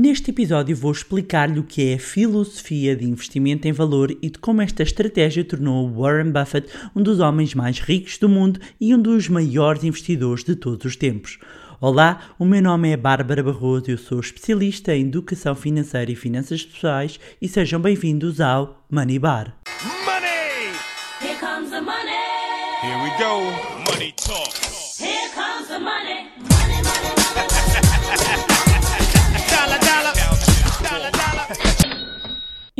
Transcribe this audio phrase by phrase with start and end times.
[0.00, 4.38] Neste episódio vou explicar-lhe o que é a filosofia de investimento em valor e de
[4.38, 9.02] como esta estratégia tornou Warren Buffett um dos homens mais ricos do mundo e um
[9.02, 11.40] dos maiores investidores de todos os tempos.
[11.80, 16.14] Olá, o meu nome é Bárbara Barroso e eu sou especialista em educação financeira e
[16.14, 19.52] finanças pessoais e sejam bem-vindos ao Money Bar.
[20.04, 20.76] Money!
[21.20, 22.14] Here comes the money.
[22.84, 23.90] Here we go.
[23.90, 24.47] Money talk.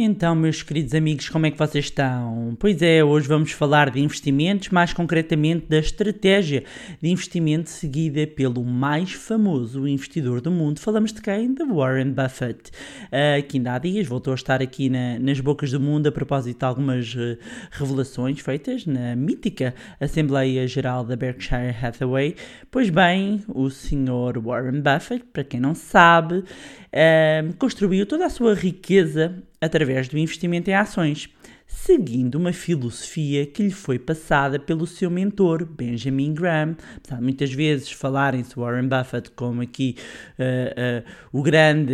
[0.01, 2.57] Então, meus queridos amigos, como é que vocês estão?
[2.61, 6.63] Pois é, hoje vamos falar de investimentos, mais concretamente da estratégia
[7.03, 10.79] de investimento seguida pelo mais famoso investidor do mundo.
[10.79, 11.53] Falamos de quem?
[11.53, 12.71] De Warren Buffett,
[13.07, 16.13] uh, que ainda há dias voltou a estar aqui na- nas bocas do mundo a
[16.13, 17.37] propósito de algumas uh,
[17.73, 22.37] revelações feitas na mítica Assembleia Geral da Berkshire Hathaway.
[22.71, 28.55] Pois bem, o senhor Warren Buffett, para quem não sabe, uh, construiu toda a sua
[28.55, 31.29] riqueza através do investimento em ações,
[31.67, 36.77] seguindo uma filosofia que lhe foi passada pelo seu mentor, Benjamin Graham.
[37.21, 39.95] Muitas vezes falarem-se Warren Buffett como aqui
[40.39, 41.93] uh, uh, o grande,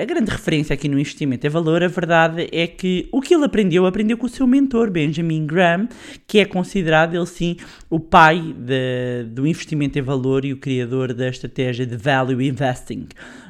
[0.00, 3.44] a grande referência aqui no investimento em valor, a verdade é que o que ele
[3.44, 5.88] aprendeu, aprendeu com o seu mentor, Benjamin Graham,
[6.26, 7.56] que é considerado, ele sim,
[7.88, 13.08] o pai de- do investimento em valor e o criador da estratégia de Value Investing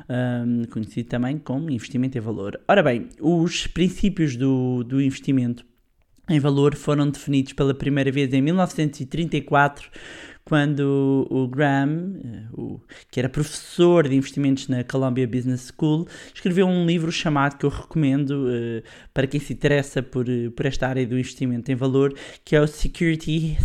[0.09, 2.61] um, conhecido também como investimento em valor.
[2.69, 5.65] Ora bem, os princípios do, do investimento
[6.29, 9.89] em valor foram definidos pela primeira vez em 1934,
[10.45, 16.87] quando o Graham, eh, que era professor de investimentos na Columbia Business School, escreveu um
[16.87, 21.07] livro chamado que eu recomendo eh, para quem se interessa por, eh, por esta área
[21.07, 23.57] do investimento em valor, que é o Security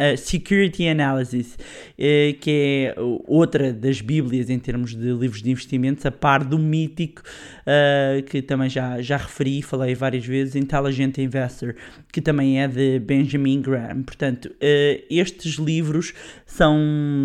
[0.00, 1.58] Uh, Security Analysis,
[1.98, 2.94] eh, que é
[3.26, 7.20] outra das bíblias em termos de livros de investimentos, a par do mítico,
[7.66, 11.74] uh, que também já, já referi, falei várias vezes, Intelligent Investor,
[12.12, 14.04] que também é de Benjamin Graham.
[14.04, 16.14] Portanto, uh, estes livros
[16.46, 16.78] são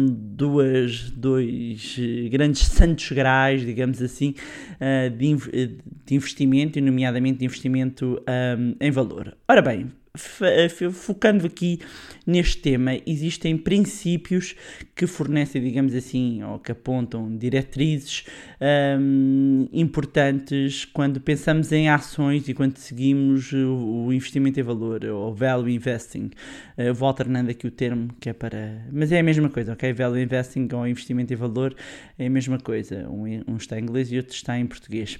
[0.09, 4.34] duas, dois eh, grandes santos graais, digamos assim,
[5.16, 5.69] de, inv- eh,
[6.05, 8.19] de investimento, e nomeadamente de investimento
[8.57, 9.38] um, em valor.
[9.47, 9.91] Ora bem,
[10.91, 11.79] focando aqui
[12.24, 14.56] neste tema, existem princípios
[14.96, 18.23] que fornecem, digamos assim, ou que apontam diretrizes
[19.00, 25.34] hum, importantes quando pensamos em ações e quando seguimos o, o investimento em valor, ou
[25.34, 26.29] value investing.
[26.78, 28.85] Eh, vou alternando aqui o termo que é para.
[28.91, 29.91] Mas é a mesma coisa, ok?
[29.94, 31.75] Value investing ou investimento em valor
[32.19, 33.09] é a mesma coisa.
[33.09, 35.19] Um, um está em inglês e outro está em português.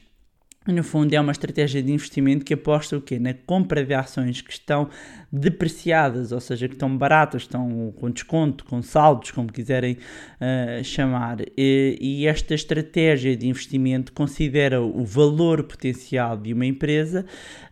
[0.66, 3.20] No fundo, é uma estratégia de investimento que aposta o quê?
[3.20, 4.90] Na compra de ações que estão
[5.30, 9.98] depreciadas, ou seja, que estão baratas, estão com desconto, com saldos, como quiserem
[10.40, 11.40] ah, chamar.
[11.58, 17.26] E, e esta estratégia de investimento considera o valor potencial de uma empresa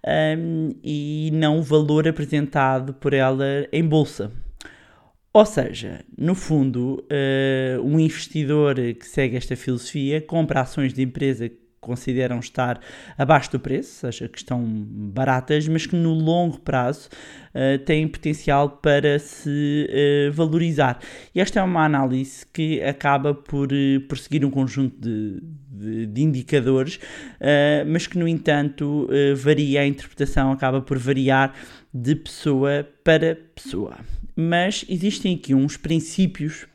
[0.05, 4.31] ahm, e não o valor apresentado por ela em bolsa.
[5.33, 11.49] Ou seja, no fundo, eh, um investidor que segue esta filosofia compra ações de empresa
[11.81, 12.79] consideram estar
[13.17, 17.09] abaixo do preço, ou seja, que estão baratas, mas que no longo prazo
[17.53, 20.99] eh, têm potencial para se eh, valorizar.
[21.35, 26.05] E esta é uma análise que acaba por, eh, por seguir um conjunto de, de-
[26.05, 26.99] de indicadores,
[27.39, 31.53] eh, mas que, no entanto, eh, varia, a interpretação acaba por variar
[31.93, 33.97] de pessoa para pessoa.
[34.35, 36.70] Mas existem aqui uns princípios eh,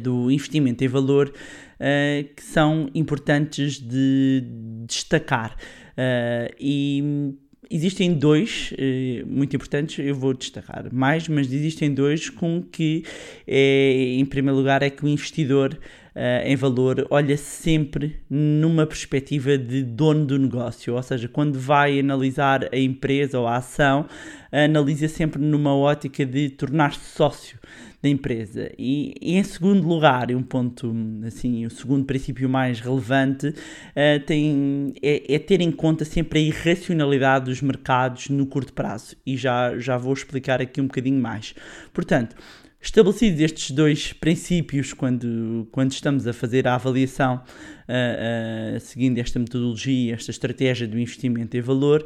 [0.00, 1.32] do investimento em valor
[1.78, 4.42] eh, que são importantes de
[4.86, 5.56] destacar.
[5.96, 7.34] Eh, e
[7.70, 13.04] existem dois eh, muito importantes, eu vou destacar mais, mas existem dois com que,
[13.46, 15.78] eh, em primeiro lugar, é que o investidor
[16.14, 21.98] eh, em valor olha sempre numa perspectiva de dono do negócio, ou seja, quando vai
[21.98, 24.06] analisar a empresa ou a ação,
[24.52, 27.58] analisa sempre numa ótica de tornar-se sócio
[28.04, 28.70] da empresa.
[28.78, 30.94] E, em segundo lugar, um ponto
[31.26, 33.54] assim, o segundo princípio mais relevante
[33.96, 39.16] eh, tem, é, é ter em conta sempre a irracionalidade dos mercados no curto prazo.
[39.24, 41.54] E já, já vou explicar aqui um bocadinho mais.
[41.94, 42.36] Portanto,
[42.84, 49.38] Estabelecidos estes dois princípios quando, quando estamos a fazer a avaliação uh, uh, seguindo esta
[49.38, 52.04] metodologia, esta estratégia do investimento em valor,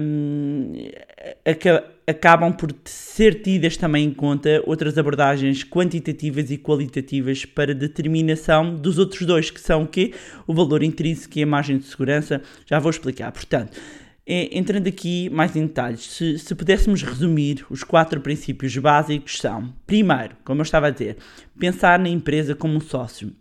[0.00, 1.13] um, aca
[2.06, 8.98] acabam por ser tidas também em conta outras abordagens quantitativas e qualitativas para determinação dos
[8.98, 10.12] outros dois, que são o quê?
[10.46, 12.40] O valor intrínseco e a margem de segurança.
[12.66, 13.30] Já vou explicar.
[13.32, 13.78] Portanto,
[14.26, 19.72] é, entrando aqui mais em detalhes, se, se, pudéssemos resumir, os quatro princípios básicos são:
[19.86, 21.18] primeiro, como eu estava a dizer,
[21.58, 23.32] pensar na empresa como um sócio.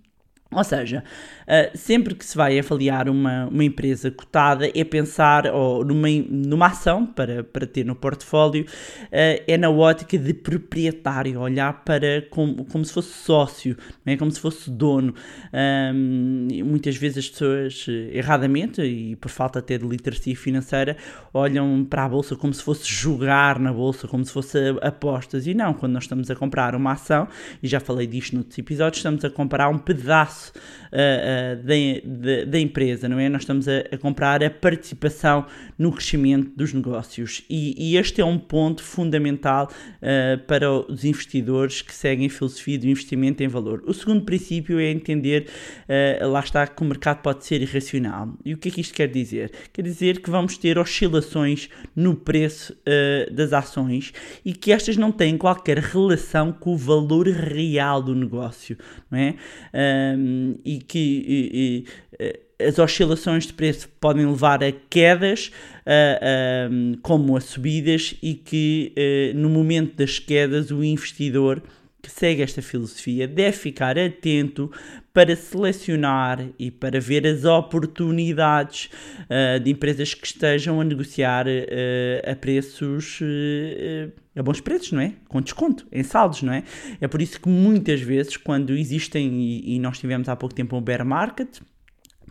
[0.56, 1.04] Ou seja,
[1.44, 6.68] uh, sempre que se vai avaliar uma, uma empresa cotada, é pensar ou numa, numa
[6.68, 12.66] ação para, para ter no portfólio, uh, é na ótica de proprietário, olhar para como,
[12.66, 14.18] como se fosse sócio, é?
[14.18, 15.14] como se fosse dono.
[16.66, 20.98] Muitas vezes as pessoas, erradamente, e por falta até de literacia financeira,
[21.34, 25.48] olham para a bolsa como se fosse jogar na bolsa, como se fosse apostas.
[25.48, 27.28] E não, quando nós estamos a comprar uma ação,
[27.62, 33.07] e já falei disto noutros episódios, estamos a comprar um pedaço uh, uh, da, empresa,
[33.07, 33.30] não é?
[33.30, 35.45] Nós estamos a, a, comprar a participação
[35.78, 41.81] no crescimento dos negócios e, e este é um ponto fundamental uh, para os investidores
[41.81, 43.84] que seguem a filosofia do investimento em valor.
[43.86, 45.48] O segundo princípio é entender,
[46.22, 48.34] lá está, que o mercado pode ser irracional.
[48.44, 49.51] E o que é que isto quer dizer?
[49.72, 52.75] Quer dizer que vamos ter oscilações no preço
[53.31, 54.13] das ações
[54.44, 58.78] e que estas não têm qualquer relação com o valor real do negócio,
[59.10, 59.36] não é?
[60.18, 60.32] Um,
[60.63, 61.85] e que e,
[62.19, 65.51] e, as oscilações de preço podem levar a quedas,
[65.81, 71.62] uh, como a subidas, e que uh, no momento das quedas o investidor
[72.04, 74.70] que segue esta filosofia deve ficar atento
[75.14, 78.90] para selecionar e para ver as oportunidades
[79.22, 85.02] uh, de empresas que estejam a negociar uh, a preços uh, a bons preços, não
[85.02, 85.14] é?
[85.30, 86.64] Com desconto, em saldos, não é?
[87.00, 90.76] É por isso que muitas vezes, quando existem, e, e nós tivemos há pouco tempo
[90.76, 91.60] um bear market,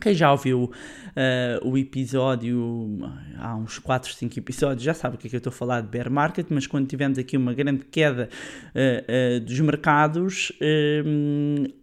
[0.03, 2.99] quem já ouviu uh, o episódio,
[3.39, 5.81] há uns 4, 5 episódios, já sabe o que é que eu estou a falar
[5.81, 8.29] de bear market, mas quando tivemos aqui uma grande queda
[8.75, 10.53] uh, uh, dos mercados,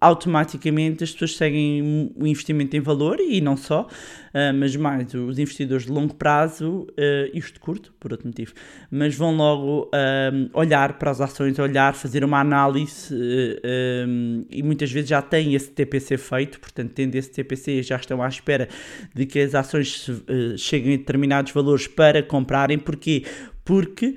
[0.02, 3.88] automaticamente as pessoas seguem o investimento em valor e não só,
[4.56, 6.88] mas mais os investidores de longo prazo,
[7.34, 8.54] isto de curto, por outro motivo,
[8.92, 9.90] mas vão logo
[10.54, 13.16] olhar para as ações, olhar, fazer uma análise
[14.50, 18.28] e muitas vezes já têm esse TPC feito, portanto, tendo esse TPC já estão à
[18.28, 18.68] espera
[19.14, 22.78] de que as ações uh, cheguem a determinados valores para comprarem.
[22.78, 23.24] Porquê?
[23.64, 24.16] Porque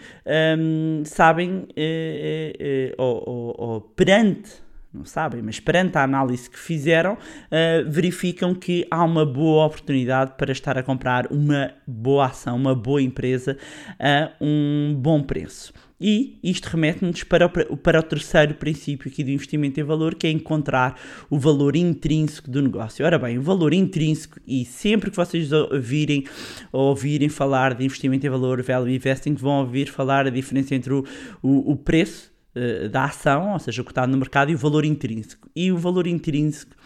[0.59, 4.62] um, sabem, uh, uh, ou, ou, ou perante
[4.93, 10.35] não sabem, mas perante a análise que fizeram, uh, verificam que há uma boa oportunidade
[10.37, 13.56] para estar a comprar uma boa ação, uma boa empresa
[13.99, 15.73] a um bom preço.
[16.05, 20.27] E isto remete-nos para, o, para o terceiro princípio aqui do investimento em valor, que
[20.27, 21.00] é encontrar
[21.31, 23.06] o valor intrínseco do negócio.
[23.06, 26.25] Ora bem, o valor intrínseco, e sempre que vocês ouvirem
[26.73, 30.93] ou ouvirem falar de investimento em valor, value investing, vão ouvir falar a diferença entre
[30.93, 31.05] o,
[31.41, 34.58] o, o preço uh, da ação, ou seja, o que está no mercado, e o
[34.58, 35.49] valor intrínseco.
[35.54, 36.76] E o valor intrínseco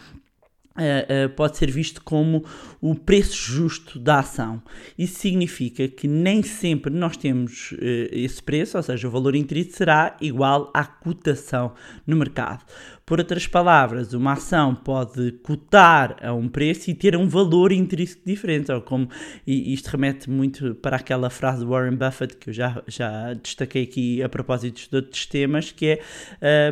[0.77, 2.45] Uh, uh, pode ser visto como
[2.79, 4.61] o preço justo da ação.
[4.95, 7.77] Isso significa que nem sempre nós temos uh,
[8.11, 11.73] esse preço, ou seja, o valor intrínseco será igual à cotação
[12.05, 12.63] no mercado.
[13.07, 18.21] Por outras palavras, uma ação pode cotar a um preço e ter um valor intrínseco
[18.25, 19.07] diferente, ou como,
[19.47, 23.83] e isto remete muito para aquela frase de Warren Buffett que eu já, já destaquei
[23.83, 26.01] aqui a propósito de outros temas, que é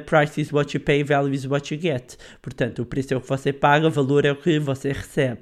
[0.01, 2.17] uh, price is what you pay, value is what you get.
[2.41, 5.39] Portanto, o preço é o que você paga, o valor é o que você recebe.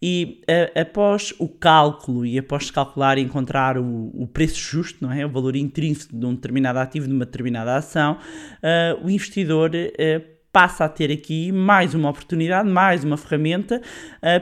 [0.00, 5.12] E uh, após o cálculo e após calcular e encontrar o, o, preço justo, não
[5.12, 5.24] é?
[5.24, 10.36] o valor intrínseco de um determinado ativo, de uma determinada ação, uh, o investidor uh,
[10.52, 13.78] passa a ter aqui mais uma oportunidade, mais uma ferramenta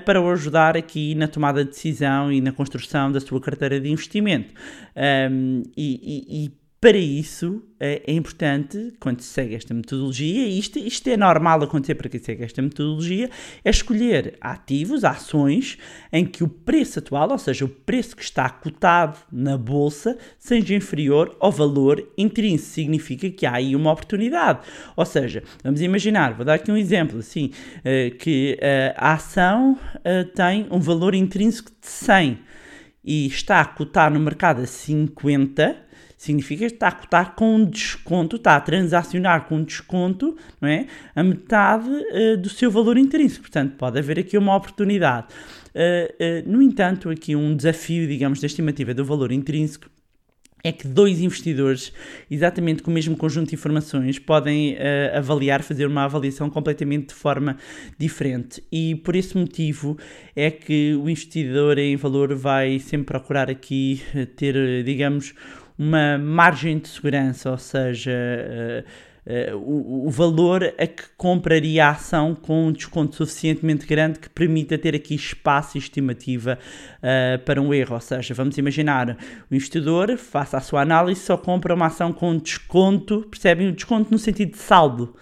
[0.04, 3.90] para o ajudar aqui na tomada de decisão e na construção da sua carteira de
[3.90, 4.54] investimento.
[5.28, 10.58] Um, e, e, e para isso é, é importante, quando se segue esta metodologia, e
[10.58, 13.30] isto, isto é normal acontecer para quem segue esta metodologia,
[13.64, 15.78] é escolher ativos, ações,
[16.12, 20.74] em que o preço atual, ou seja, o preço que está cotado na bolsa, seja
[20.74, 22.74] inferior ao valor intrínseco.
[22.74, 24.58] Significa que há aí uma oportunidade.
[24.94, 27.50] Ou seja, vamos imaginar, vou dar aqui um exemplo, assim,
[27.82, 32.40] eh, que eh, a ação eh, tem um valor intrínseco de 100
[33.04, 35.83] e está a cotar no mercado a 50,
[36.24, 40.86] significa que está a cotar com desconto, está a transacionar com desconto, não é?
[41.14, 43.42] A metade uh, do seu valor intrínseco.
[43.42, 45.26] Portanto, pode haver aqui uma oportunidade.
[45.74, 49.90] Uh, uh, no entanto, aqui um desafio, digamos, da estimativa do valor intrínseco
[50.66, 51.92] é que dois investidores,
[52.30, 57.14] exatamente com o mesmo conjunto de informações, podem uh, avaliar, fazer uma avaliação completamente de
[57.14, 57.58] forma
[57.98, 58.64] diferente.
[58.72, 59.98] E por esse motivo
[60.34, 64.00] é que o investidor em valor vai sempre procurar aqui
[64.36, 65.34] ter, digamos,
[65.78, 71.90] uma margem de segurança, ou seja, uh, uh, o, o, valor a que compraria a
[71.90, 76.58] ação com um desconto suficientemente grande que permita ter aqui espaço e estimativa
[76.98, 77.94] uh, para um erro.
[77.94, 79.16] Ou seja, vamos imaginar
[79.50, 83.68] o investidor, faça a sua análise, só compra uma ação com desconto, percebem?
[83.68, 85.14] O desconto no sentido de saldo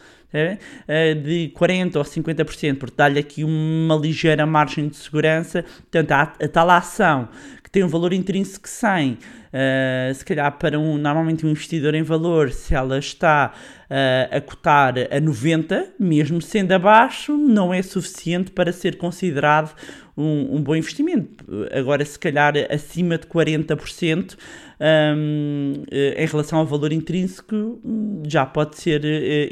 [1.23, 5.63] de 40% ou 50%, porque dá-lhe aqui uma ligeira margem de segurança.
[5.63, 7.29] Portanto, a, a tal ação
[7.63, 9.19] que tem um valor intrínseco 100,
[9.53, 13.53] uh, se calhar para um, normalmente um investidor em valor, se ela está
[13.91, 19.75] uh, a cotar a 90, mesmo sendo abaixo, não é suficiente para ser considerado
[20.17, 21.45] um, um bom investimento.
[21.73, 24.37] Agora, se calhar acima de 40%,
[24.83, 27.81] um, em relação ao valor intrínseco,
[28.27, 29.01] já pode ser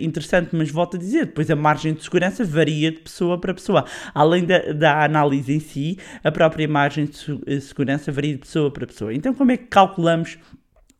[0.03, 3.85] interessante, mas volto a dizer, depois a margem de segurança varia de pessoa para pessoa.
[4.13, 8.87] Além da, da análise em si, a própria margem de segurança varia de pessoa para
[8.87, 9.15] pessoa.
[9.15, 10.39] Então, como é que calculamos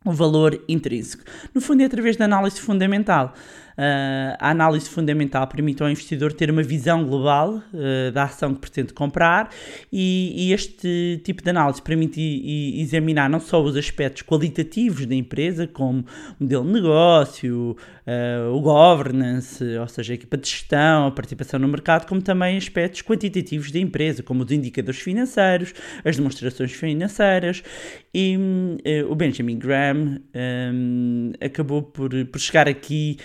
[0.03, 1.23] o valor intrínseco?
[1.53, 3.33] No fundo, é através da análise fundamental.
[3.81, 8.61] Uh, a análise fundamental permite ao investidor ter uma visão global uh, da ação que
[8.61, 9.49] pretende comprar
[9.91, 12.21] e, e este tipo de análise permite
[12.79, 16.05] examinar não só os aspectos qualitativos da empresa, como
[16.39, 21.67] modelo de negócio, uh, o governance, ou seja, a equipa de gestão, a participação no
[21.67, 25.73] mercado, como também aspectos quantitativos da empresa, como os indicadores financeiros,
[26.05, 27.63] as demonstrações financeiras.
[28.13, 28.37] E
[29.09, 33.17] o Benjamin Graham um, acabou por, por chegar aqui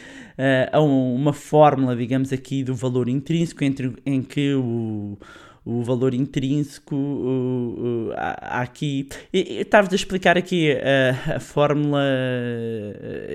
[0.73, 5.19] a uma fórmula, digamos aqui, do valor intrínseco, entre, em que o,
[5.67, 9.09] o valor intrínseco uh, uh, aqui.
[9.33, 12.01] Estava a explicar aqui a, a fórmula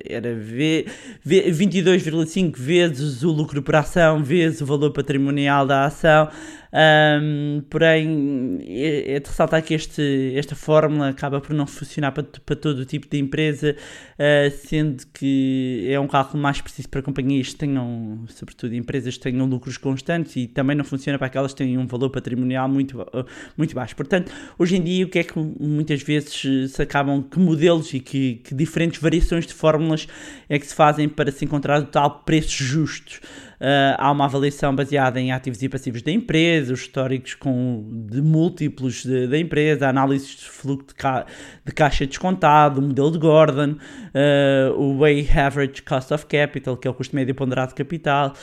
[0.10, 0.86] era v,
[1.22, 6.30] v, 22,5 vezes o lucro por ação vezes o valor patrimonial da ação.
[6.74, 12.24] Um, porém, é, é de ressaltar que este, esta fórmula acaba por não funcionar para,
[12.24, 13.76] para todo o tipo de empresa,
[14.18, 19.24] uh, sendo que é um cálculo mais preciso para companhias que tenham, sobretudo empresas que
[19.24, 22.21] tenham lucros constantes e também não funciona para aquelas que têm um valor patrimonial
[22.68, 23.26] muito, uh,
[23.58, 23.96] muito baixo.
[23.96, 28.00] Portanto, hoje em dia, o que é que muitas vezes se acabam, que modelos e
[28.00, 30.08] que, que diferentes variações de fórmulas
[30.48, 33.20] é que se fazem para se encontrar o tal preço justo?
[33.62, 38.20] Uh, há uma avaliação baseada em ativos e passivos da empresa, os históricos com, de
[38.20, 41.28] múltiplos da empresa, análises de fluxo de, ca,
[41.64, 46.88] de, caixa descontado, o modelo de Gordon, uh, o Way Average Cost of Capital, que
[46.88, 48.34] é o custo médio ponderado de capital.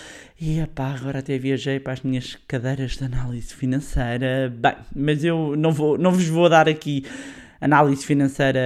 [0.40, 4.54] E epá, agora até viajei para as minhas cadeiras de análise financeira.
[4.56, 7.04] Bem, mas eu não, vou, não vos vou dar aqui
[7.60, 8.60] análise financeira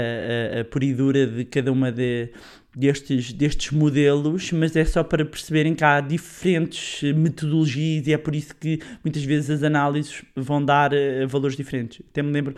[0.60, 2.30] uh, pura e dura de cada uma de,
[2.74, 8.34] destes, destes modelos, mas é só para perceberem que há diferentes metodologias e é por
[8.34, 12.02] isso que muitas vezes as análises vão dar uh, valores diferentes.
[12.10, 12.54] Até me lembro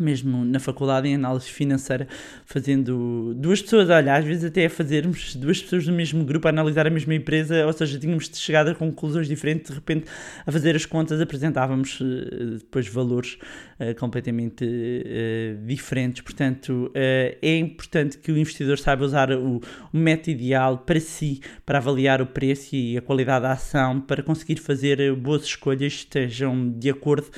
[0.00, 2.08] mesmo na faculdade em análise financeira,
[2.46, 6.50] fazendo duas pessoas, olha, às vezes até a fazermos duas pessoas do mesmo grupo a
[6.50, 10.06] analisar a mesma empresa, ou seja, tínhamos chegado a conclusões diferentes, de repente
[10.46, 13.38] a fazer as contas apresentávamos eh, depois valores
[13.80, 19.60] uh, completamente uh, diferentes, portanto uh, é importante que o investidor saiba usar o,
[19.92, 24.22] o método ideal para si, para avaliar o preço e a qualidade da ação, para
[24.22, 27.28] conseguir fazer boas escolhas que estejam de acordo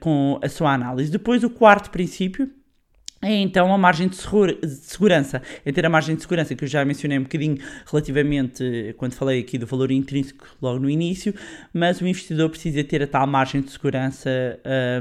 [0.00, 1.10] com a sua análise.
[1.10, 2.50] Depois o quarto princípio
[3.22, 5.42] é então a margem de, segurança.
[5.62, 9.40] É ter a margem de segurança que eu já mencionei um bocadinho relativamente quando falei
[9.40, 11.34] aqui do valor intrínseco logo no início,
[11.72, 14.30] mas o investidor precisa ter a tal margem de segurança,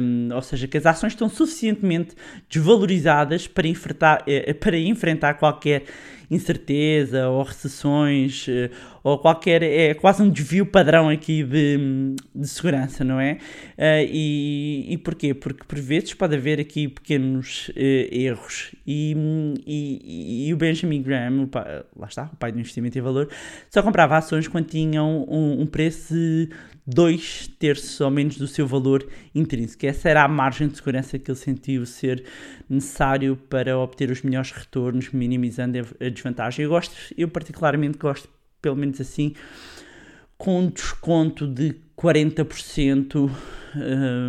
[0.02, 2.14] um, ou seja, que as ações estão suficientemente
[2.50, 5.86] desvalorizadas para enfrentar, eh, para enfrentar qualquer
[6.30, 8.70] incerteza ou recessões eh,
[9.04, 9.64] ou qualquer.
[9.64, 13.34] É quase um desvio padrão aqui de, de segurança, não é?
[13.78, 15.34] Uh, e, e porquê?
[15.34, 17.74] Porque por vezes pode haver aqui pequenos uh,
[18.12, 18.76] erros.
[18.86, 19.16] E,
[19.66, 23.30] e, e, o Benjamin Graham, o pai, lá está, o pai do investimento em valor,
[23.70, 26.50] só comprava ações quando tinham um, um preço de
[26.90, 29.86] dois terços ou menos do seu valor intrínseco.
[29.86, 32.24] Essa era a margem de segurança que ele sentiu ser
[32.70, 36.64] necessário para obter os melhores retornos, minimizando a desvantagem.
[36.64, 38.28] Eu gosto, eu particularmente gosto,
[38.62, 39.34] pelo menos assim,
[40.38, 43.30] com um desconto de 40%, uh,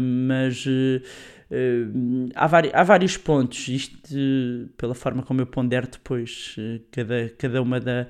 [0.01, 0.71] mas uh,
[1.51, 3.69] uh, há, há vários pontos.
[3.69, 4.09] Isto,
[4.77, 6.57] pela forma como eu pondero depois
[6.91, 8.09] cada, cada uma da,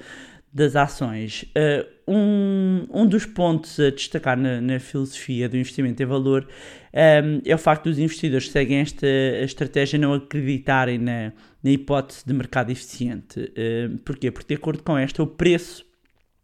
[0.53, 1.45] das ações.
[1.57, 6.49] Uh, um, um dos pontos a destacar na, na filosofia do investimento em valor
[6.93, 9.07] um, é o facto dos investidores que seguem esta
[9.45, 13.41] estratégia não acreditarem na, na hipótese de mercado eficiente.
[13.41, 14.31] Uh, porquê?
[14.31, 15.85] Porque, de acordo com esta, o preço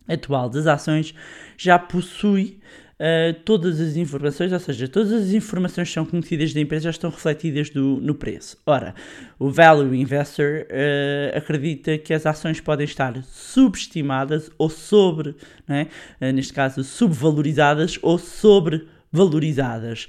[0.09, 1.15] atual das ações
[1.57, 2.59] já possui
[3.01, 6.91] uh, todas as informações, ou seja, todas as informações que são conhecidas da empresa já
[6.91, 8.57] estão refletidas do, no preço.
[8.67, 8.95] Ora,
[9.39, 15.35] o Value Investor uh, acredita que as ações podem estar subestimadas ou sobre,
[15.69, 15.83] é?
[16.21, 18.87] uh, neste caso, subvalorizadas ou sobre
[19.17, 20.09] valorizadas.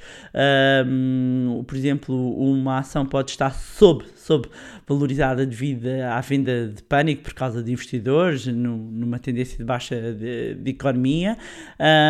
[0.86, 4.48] Um, por exemplo, uma ação pode estar sob, sob
[4.86, 10.14] valorizada devido à venda de pânico por causa de investidores, no, numa tendência de baixa
[10.14, 11.38] de, de economia.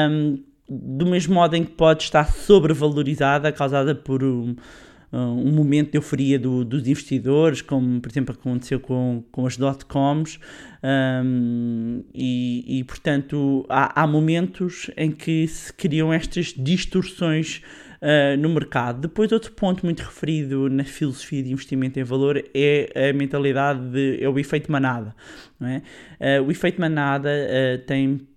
[0.10, 4.54] Um, do mesmo modo em que pode estar sobrevalorizada, causada por um,
[5.12, 10.40] um momento de euforia do, dos investidores, como por exemplo aconteceu com, com as dot-coms,
[10.84, 17.62] um, e, e, portanto há, há, momentos em que se criam estas distorções
[18.02, 19.02] uh, no mercado.
[19.02, 24.24] Depois, outro ponto muito referido na filosofia de investimento em valor é a mentalidade de
[24.24, 25.16] é o efeito manada.
[25.62, 26.40] É?
[26.40, 28.28] Uh, o efeito manada uh, tem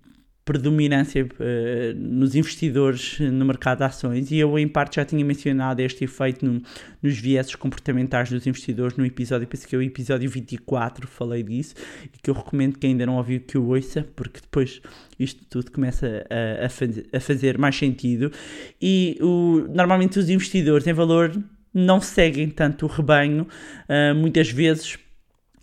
[0.43, 5.81] predominância uh, nos investidores no mercado de ações e eu em parte já tinha mencionado
[5.81, 6.61] este efeito no,
[7.01, 11.75] nos vieses comportamentais dos investidores no episódio, penso que é o episódio 24, falei disso
[12.05, 14.81] e que eu recomendo que ainda não ouviu que o ouça porque depois
[15.19, 18.31] isto tudo começa a, a, faz, a fazer mais sentido.
[18.81, 21.31] E o, normalmente os investidores em valor
[21.73, 24.97] não seguem tanto o rebanho, uh, muitas vezes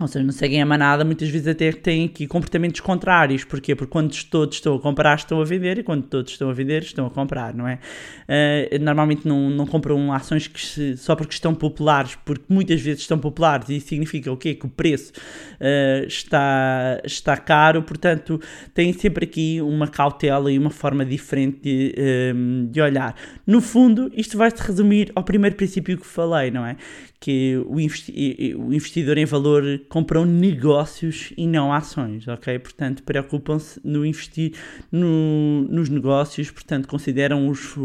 [0.01, 3.43] ou seja, não seguem a manada, muitas vezes até têm aqui comportamentos contrários.
[3.43, 3.75] Porquê?
[3.75, 6.83] Porque quando todos estão a comprar, estão a vender, e quando todos estão a vender,
[6.83, 7.81] estão a comprar, não é?
[8.29, 13.01] Uh, normalmente não, não compram ações que se, só porque estão populares, porque muitas vezes
[13.01, 14.55] estão populares, e isso significa o quê?
[14.55, 18.41] Que o preço uh, está, está caro, portanto,
[18.73, 23.17] têm sempre aqui uma cautela e uma forma diferente de, uh, de olhar.
[23.45, 26.77] No fundo, isto vai se resumir ao primeiro princípio que falei, não é?
[27.21, 32.59] Que o, investi o investidor em valor compram negócios e não ações, ok?
[32.59, 34.53] Portanto, preocupam-se no investir
[34.91, 37.77] no, nos negócios, portanto, consideram os,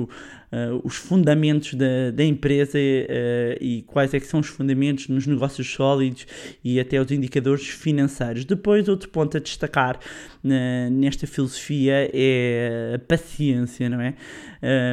[0.53, 5.25] uh, os fundamentos da, da empresa uh, e quais é que são os fundamentos nos
[5.25, 6.27] negócios sólidos
[6.63, 8.45] e até os indicadores financeiros.
[8.45, 9.99] Depois, outro ponto a destacar
[10.43, 14.13] nesta filosofia é a paciência, não é?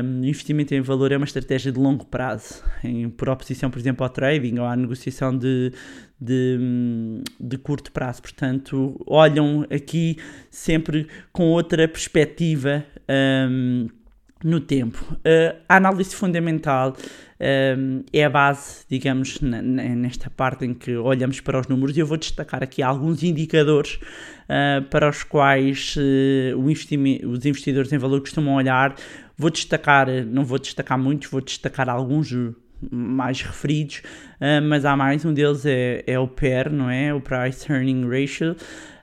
[0.02, 4.04] Um, investimento em valor é uma estratégia de longo prazo, em, por oposição, por exemplo,
[4.04, 5.72] ao trading ou à negociação de,
[6.20, 6.58] de,
[7.38, 8.22] de, curto prazo.
[8.22, 10.16] Portanto, olham aqui
[10.50, 12.84] sempre com outra perspectiva
[13.48, 13.88] um,
[14.42, 15.04] no tempo.
[15.16, 16.96] Uh, a análise fundamental
[17.78, 21.96] um, é a base, digamos, nesta parte em que olhamos para os números.
[21.96, 27.98] E eu vou destacar aqui alguns indicadores uh, para os quais uh, os investidores em
[27.98, 28.94] valor costumam olhar
[29.40, 32.30] Vou destacar, não vou destacar muitos, vou destacar alguns
[32.90, 34.02] mais referidos,
[34.40, 37.12] uh, mas há mais, um deles é, é o PER, não é?
[37.12, 38.56] O Price Earning Ratio,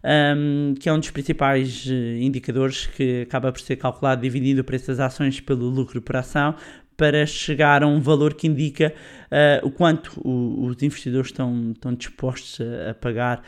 [0.04, 4.64] um, que é um dos principais uh, indicadores que acaba por ser calculado dividindo o
[4.64, 6.56] preço das ações pelo lucro por ação,
[6.96, 8.94] para chegar a um valor que indica
[9.26, 13.44] uh, o quanto o, os investidores estão, estão dispostos a, a pagar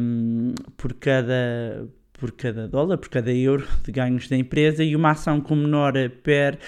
[0.00, 1.88] um, por cada
[2.20, 5.94] por cada dólar, por cada euro de ganhos da empresa e uma ação com menor
[6.22, 6.58] PER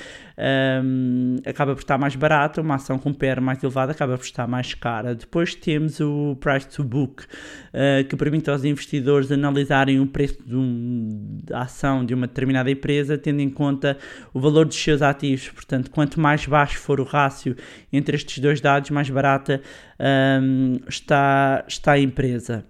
[0.83, 4.49] um, acaba por estar mais barata, uma ação com PER mais elevada acaba por estar
[4.49, 5.15] mais cara.
[5.15, 10.57] Depois temos o Price to Book, uh, que permite aos investidores analisarem o preço de
[10.57, 13.99] um, da ação de uma determinada empresa, tendo em conta
[14.33, 15.51] o valor dos seus ativos.
[15.51, 17.55] Portanto, quanto mais baixo for o rácio
[17.93, 19.61] entre estes dois dados, mais barata
[20.01, 22.65] um, está, está a empresa.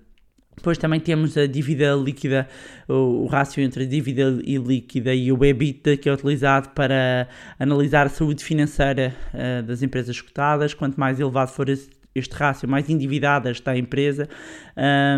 [0.56, 2.48] Depois também temos a dívida líquida,
[2.88, 7.28] o, o rácio entre a dívida e líquida e o EBITDA, que é utilizado para
[7.58, 10.74] analisar a saúde financeira uh, das empresas cotadas.
[10.74, 14.28] Quanto mais elevado for esse, este rácio, mais endividada está a empresa,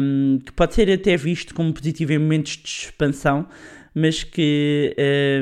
[0.00, 3.46] um, que pode ser até visto como positivo em momentos de expansão,
[3.94, 4.94] mas que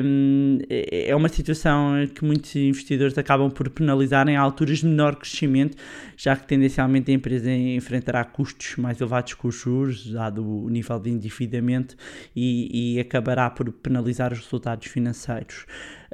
[0.03, 5.15] um, é, é uma situação que muitos investidores acabam por penalizar em alturas de menor
[5.15, 5.75] crescimento,
[6.15, 10.99] já que tendencialmente a empresa enfrentará custos mais elevados com os juros, dado o nível
[10.99, 11.95] de endividamento,
[12.35, 15.65] e, e acabará por penalizar os resultados financeiros.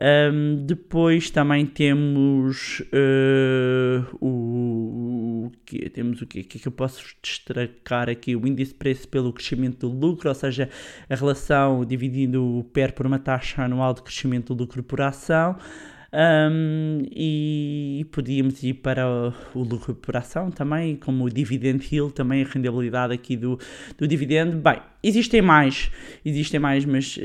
[0.01, 6.71] Um, depois também temos uh, o, o que temos o que, que é que eu
[6.71, 8.33] posso destacar aqui?
[8.33, 10.69] O índice de preço pelo crescimento do lucro, ou seja,
[11.09, 15.57] a relação dividindo o PER por uma taxa anual de crescimento do lucro por ação.
[16.11, 19.07] Um, e podíamos ir para
[19.53, 23.59] o, lucro por ação também, como o dividend yield, também a rendabilidade aqui do,
[23.95, 24.57] do dividendo.
[24.57, 25.91] Bem, existem mais,
[26.25, 27.19] existem mais, mas uh,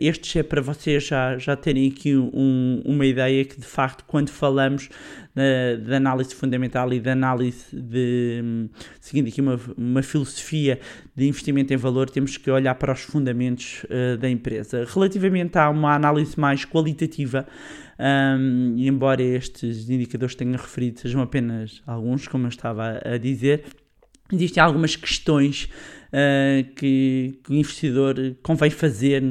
[0.00, 4.30] estes é para vocês já, já terem aqui um, uma ideia que de facto quando
[4.30, 4.88] falamos
[5.34, 8.68] da, análise fundamental e da análise de,
[9.00, 10.78] seguindo aqui uma, uma filosofia
[11.16, 14.86] de investimento em valor, temos que olhar para os fundamentos uh, da empresa.
[14.92, 17.46] Relativamente a uma análise mais qualitativa,
[17.98, 23.18] um, e embora estes indicadores que tenha referido sejam apenas alguns, como eu estava a
[23.18, 23.64] dizer,
[24.32, 25.68] existem algumas questões
[26.08, 29.22] uh, que, que, o investidor convém fazer,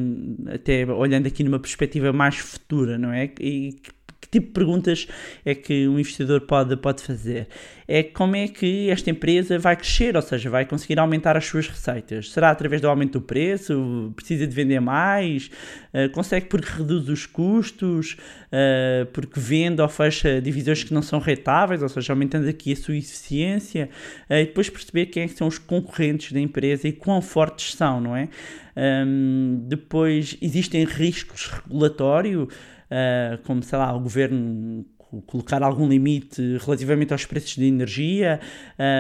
[0.54, 3.26] até olhando aqui numa perspectiva mais futura, não é?
[3.40, 3.92] E que
[4.32, 5.08] tipo de perguntas
[5.46, 7.48] é que um investidor pode, pode fazer?
[7.88, 11.68] É como é que esta empresa vai crescer, ou seja, vai conseguir aumentar as suas
[11.68, 12.32] receitas?
[12.32, 14.14] Será através do aumento do preço?
[14.16, 15.52] Precisa de vender mais?
[15.94, 18.14] Uh, consegue porque reduz os custos?
[18.48, 22.76] Uh, porque vende ou fecha divisões que não são rentáveis, ou seja, aumentando aqui a
[22.78, 23.90] sua eficiência?
[24.30, 28.00] Uh, e depois perceber quem é são os concorrentes da empresa e quão fortes são,
[28.00, 28.30] não é?
[28.74, 32.48] Um, depois existem riscos regulatórios
[32.92, 34.86] uh, como sei lá, o governo
[35.26, 38.40] colocar algum limite relativamente aos preços de energia.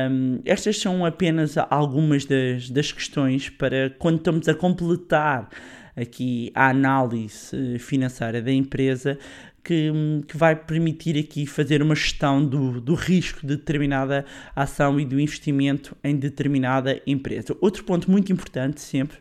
[0.09, 5.49] Um, estas são apenas algumas das, das questões para quando estamos a completar
[5.95, 9.17] aqui a análise financeira da empresa
[9.63, 9.91] que,
[10.27, 14.25] que, vai permitir aqui fazer uma gestão do, do risco de determinada
[14.55, 17.55] ação e do investimento em determinada empresa.
[17.61, 19.17] Outro ponto muito importante sempre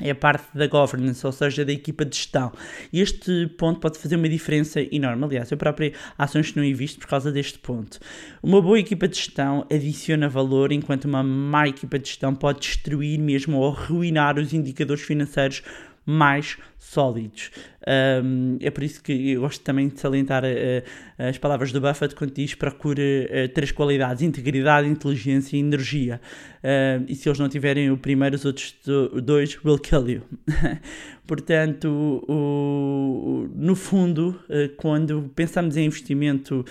[0.00, 2.52] é a parte da governance, ou seja, da equipa de gestão.
[2.92, 5.24] Este ponto pode fazer uma diferença enorme.
[5.24, 7.98] Aliás, eu próprio ações que não visto por causa deste ponto.
[8.42, 13.18] Uma boa equipa de gestão adiciona valor, enquanto uma má equipa de gestão pode destruir
[13.18, 15.62] mesmo ou arruinar os indicadores financeiros
[16.06, 17.50] mais sólidos.
[17.88, 20.82] Um, é por isso que eu gosto também de salientar uh,
[21.16, 26.20] as palavras do Buffett quando diz procure uh, três qualidades: integridade, inteligência e energia.
[26.58, 28.76] Uh, e se eles não tiverem o primeiro, os outros
[29.22, 30.22] dois will kill you.
[31.26, 34.40] Portanto, o, no fundo,
[34.78, 36.64] quando pensamos em investimento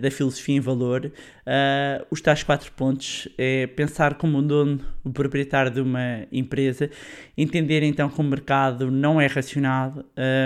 [0.00, 1.12] da filosofia em valor,
[2.10, 6.88] os tais quatro pontos é pensar como um dono, o proprietário de uma empresa,
[7.36, 10.04] entender então que o mercado não é racionado,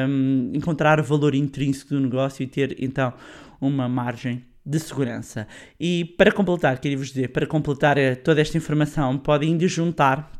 [0.08, 3.12] um, encontrar o valor intrínseco do negócio e ter então
[3.60, 5.48] uma margem de segurança.
[5.80, 10.30] E para completar, queria vos dizer, para completar eh, toda esta informação, podem ainda juntar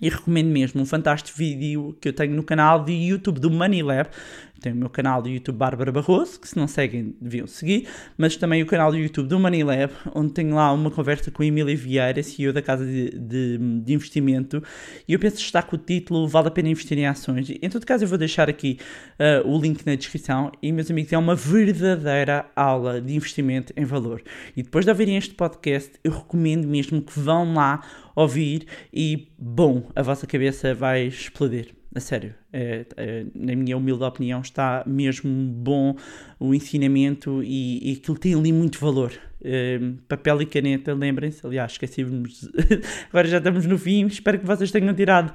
[0.00, 3.82] e recomendo mesmo um fantástico vídeo que eu tenho no canal de YouTube do Money
[3.82, 4.10] Lab.
[4.60, 8.36] Tem o meu canal do YouTube Bárbara Barroso, que se não seguem deviam seguir, mas
[8.36, 11.46] também o canal do YouTube do Money Lab, onde tenho lá uma conversa com a
[11.46, 14.62] Emília Vieira, CEO da Casa de, de, de Investimento,
[15.06, 17.50] e eu penso que está com o título Vale a Pena Investir em Ações.
[17.50, 18.78] Em todo caso, eu vou deixar aqui
[19.20, 23.84] uh, o link na descrição, e meus amigos, é uma verdadeira aula de investimento em
[23.84, 24.22] valor.
[24.56, 27.82] E depois de ouvirem este podcast, eu recomendo mesmo que vão lá
[28.14, 31.74] ouvir e, bom, a vossa cabeça vai explodir.
[31.96, 35.96] A sério, é, é, na minha humilde opinião, está mesmo bom
[36.38, 39.14] o ensinamento e, e aquilo tem ali muito valor.
[39.42, 41.46] É, papel e caneta, lembrem-se.
[41.46, 42.50] Aliás, esqueci-vos.
[43.08, 44.04] Agora já estamos no fim.
[44.08, 45.32] Espero que vocês tenham tirado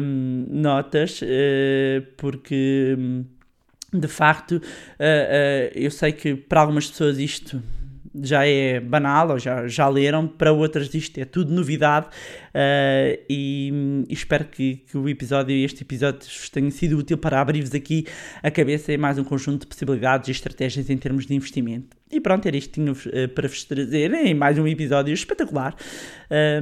[0.00, 2.96] um, notas, uh, porque
[3.92, 4.62] de facto uh, uh,
[5.74, 7.60] eu sei que para algumas pessoas isto
[8.20, 14.04] já é banal ou já, já leram, para outras isto é tudo novidade uh, e,
[14.08, 16.20] e, espero que, que o episódio, este episódio
[16.50, 18.06] tenha sido útil para abrir-vos aqui
[18.42, 22.01] a cabeça e mais um conjunto de possibilidades e estratégias em termos de investimento.
[22.12, 25.74] E pronto, era isto que tinha uh, para vos trazer em mais um episódio espetacular.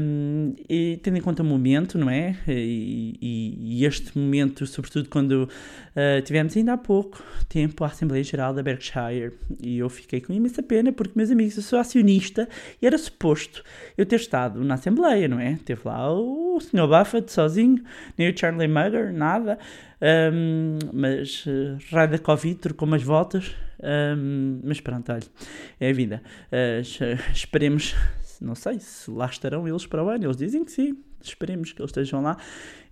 [0.01, 2.37] Um, e tendo em conta o momento, não é?
[2.47, 8.23] E, e, e este momento, sobretudo quando uh, tivemos ainda há pouco tempo a Assembleia
[8.23, 12.49] Geral da Berkshire e eu fiquei com imensa pena porque, meus amigos, eu sou acionista
[12.81, 13.65] e era suposto
[13.99, 15.59] eu ter estado na Assembleia, não é?
[15.65, 16.87] Teve lá o Sr.
[16.87, 17.83] Buffett sozinho,
[18.17, 19.59] nem o Charlie Munger, nada.
[20.01, 23.53] Um, mas uh, raio da Covid trocou umas voltas.
[23.83, 25.23] Um, mas pronto, olha,
[25.79, 26.23] é a vida.
[26.53, 26.81] Uh,
[27.33, 27.95] esperemos,
[28.41, 30.25] não sei se lá estarão eles para o ano.
[30.25, 30.99] Eles dizem que sim.
[31.23, 32.39] Esperemos que eles estejam lá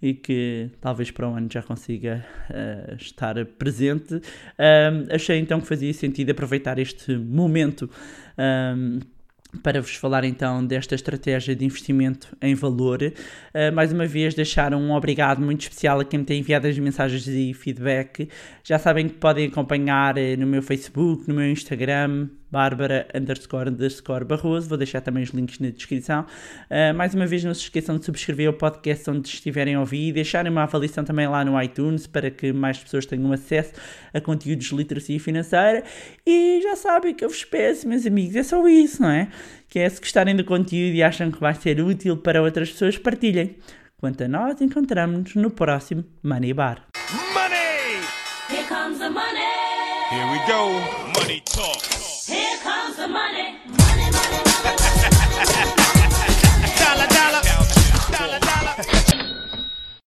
[0.02, 4.14] e que talvez para o ano já consiga uh, estar presente.
[4.14, 7.90] Um, achei então que fazia sentido aproveitar este momento.
[8.38, 9.00] Um,
[9.62, 13.02] para vos falar então desta estratégia de investimento em valor.
[13.02, 16.78] Uh, mais uma vez, deixar um obrigado muito especial a quem me tem enviado as
[16.78, 18.28] mensagens de feedback.
[18.62, 24.24] Já sabem que podem acompanhar uh, no meu Facebook, no meu Instagram, Bárbara underscore underscore
[24.24, 24.68] Barroso.
[24.68, 26.26] Vou deixar também os links na descrição.
[26.70, 30.08] Uh, mais uma vez, não se esqueçam de subscrever o podcast onde estiverem a ouvir
[30.08, 33.72] e deixarem uma avaliação também lá no iTunes para que mais pessoas tenham acesso
[34.12, 35.84] a conteúdos de literacia financeira.
[36.26, 39.28] E já sabem que eu vos peço, meus amigos, é só isso, não é?
[39.68, 42.96] Que é se gostarem do conteúdo e acham que vai ser útil para outras pessoas,
[42.96, 43.56] partilhem.
[43.98, 46.86] Quanto a nós, encontramos-nos no próximo Money Bar.
[47.34, 47.58] Money!
[48.48, 49.48] Here comes the money.
[50.10, 50.70] Here we go.
[51.20, 51.77] Money talk.
[52.68, 53.57] Comes the money.